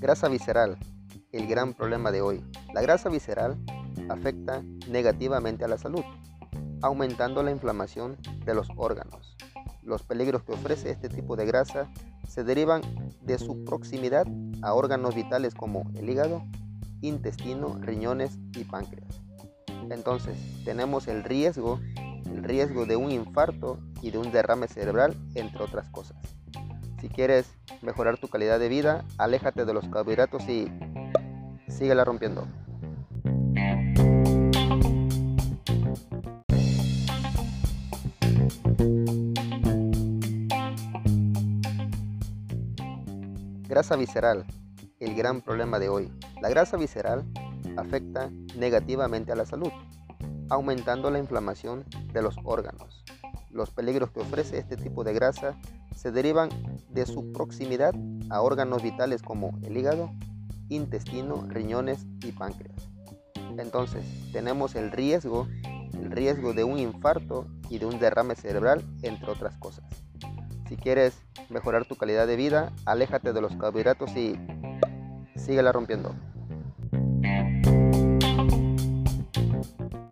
Grasa 0.00 0.28
visceral, 0.28 0.78
el 1.32 1.46
gran 1.46 1.74
problema 1.74 2.10
de 2.10 2.22
hoy. 2.22 2.42
La 2.72 2.80
grasa 2.80 3.10
visceral 3.10 3.58
afecta 4.08 4.62
negativamente 4.88 5.64
a 5.64 5.68
la 5.68 5.76
salud, 5.76 6.02
aumentando 6.80 7.42
la 7.42 7.50
inflamación 7.50 8.16
de 8.44 8.54
los 8.54 8.68
órganos. 8.76 9.36
Los 9.82 10.02
peligros 10.02 10.42
que 10.44 10.52
ofrece 10.52 10.90
este 10.90 11.08
tipo 11.08 11.36
de 11.36 11.46
grasa 11.46 11.90
se 12.26 12.42
derivan 12.42 12.82
de 13.22 13.38
su 13.38 13.64
proximidad 13.64 14.26
a 14.62 14.72
órganos 14.72 15.14
vitales 15.14 15.54
como 15.54 15.90
el 15.94 16.08
hígado, 16.08 16.42
intestino, 17.02 17.78
riñones 17.80 18.38
y 18.56 18.64
páncreas. 18.64 19.20
Entonces, 19.90 20.36
tenemos 20.64 21.06
el 21.06 21.22
riesgo, 21.22 21.80
el 22.26 22.44
riesgo 22.44 22.86
de 22.86 22.96
un 22.96 23.10
infarto 23.10 23.78
y 24.02 24.10
de 24.10 24.18
un 24.18 24.30
derrame 24.30 24.68
cerebral, 24.68 25.16
entre 25.34 25.62
otras 25.62 25.88
cosas. 25.90 26.16
Si 27.00 27.08
quieres 27.08 27.50
mejorar 27.82 28.18
tu 28.18 28.28
calidad 28.28 28.58
de 28.58 28.68
vida, 28.68 29.04
aléjate 29.18 29.64
de 29.64 29.74
los 29.74 29.88
carbohidratos 29.88 30.42
y 30.48 30.70
síguela 31.68 32.04
rompiendo. 32.04 32.46
Grasa 43.68 43.96
visceral, 43.96 44.44
el 44.98 45.14
gran 45.14 45.40
problema 45.40 45.78
de 45.78 45.88
hoy. 45.88 46.10
La 46.40 46.48
grasa 46.48 46.76
visceral 46.76 47.24
afecta 47.76 48.30
negativamente 48.56 49.30
a 49.30 49.36
la 49.36 49.46
salud, 49.46 49.70
aumentando 50.48 51.10
la 51.10 51.18
inflamación 51.18 51.84
de 52.12 52.22
los 52.22 52.34
órganos. 52.44 53.04
Los 53.50 53.70
peligros 53.70 54.10
que 54.10 54.20
ofrece 54.20 54.58
este 54.58 54.76
tipo 54.76 55.04
de 55.04 55.14
grasa 55.14 55.56
se 55.96 56.12
derivan 56.12 56.50
de 56.90 57.06
su 57.06 57.32
proximidad 57.32 57.94
a 58.30 58.40
órganos 58.42 58.82
vitales 58.82 59.22
como 59.22 59.58
el 59.62 59.76
hígado, 59.76 60.10
intestino, 60.68 61.46
riñones 61.48 62.06
y 62.22 62.32
páncreas. 62.32 62.76
Entonces, 63.58 64.04
tenemos 64.32 64.74
el 64.74 64.92
riesgo, 64.92 65.48
el 65.94 66.10
riesgo 66.10 66.52
de 66.52 66.64
un 66.64 66.78
infarto 66.78 67.46
y 67.68 67.78
de 67.78 67.86
un 67.86 67.98
derrame 67.98 68.36
cerebral, 68.36 68.84
entre 69.02 69.30
otras 69.30 69.56
cosas. 69.56 69.84
Si 70.68 70.76
quieres 70.76 71.18
mejorar 71.48 71.86
tu 71.86 71.96
calidad 71.96 72.26
de 72.26 72.36
vida, 72.36 72.72
aléjate 72.84 73.32
de 73.32 73.40
los 73.40 73.56
carbohidratos 73.56 74.14
y 74.14 74.38
síguela 75.36 75.72
rompiendo. 75.72 76.14